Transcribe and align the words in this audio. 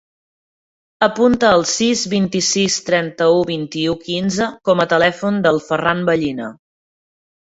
Apunta 1.07 1.49
el 1.57 1.65
sis, 1.71 1.99
vint-i-sis, 2.13 2.77
trenta-u, 2.87 3.43
vint-i-u, 3.51 3.93
quinze 4.07 4.47
com 4.69 4.81
a 4.81 4.87
telèfon 4.95 5.37
del 5.47 5.61
Ferran 5.67 6.01
Vallina. 6.11 6.49